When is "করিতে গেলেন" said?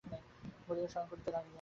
1.11-1.49